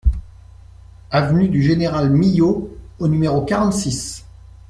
Avenue 1.11 1.47
du 1.47 1.61
Général 1.61 2.09
Milhaud 2.09 2.75
au 2.97 3.07
numéro 3.07 3.45
quarante-six 3.45 4.25